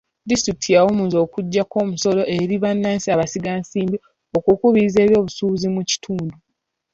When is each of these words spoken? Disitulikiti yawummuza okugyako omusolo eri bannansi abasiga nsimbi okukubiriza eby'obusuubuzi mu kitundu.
Disitulikiti 0.29 0.69
yawummuza 0.75 1.17
okugyako 1.25 1.75
omusolo 1.83 2.21
eri 2.41 2.55
bannansi 2.63 3.07
abasiga 3.09 3.51
nsimbi 3.61 3.97
okukubiriza 4.37 4.99
eby'obusuubuzi 5.05 5.67
mu 5.75 5.81
kitundu. 5.89 6.35